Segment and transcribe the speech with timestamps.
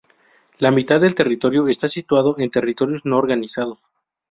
[0.57, 3.83] La mitad del territorio está situado en territorios no organizados.